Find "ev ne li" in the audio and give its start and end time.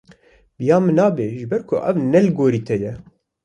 1.89-2.31